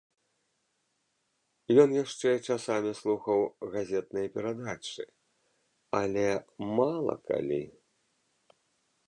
[1.83, 3.39] Ён яшчэ часамі слухаў
[3.75, 5.05] газетныя перадачы,
[6.01, 6.27] але
[6.77, 7.63] мала калі.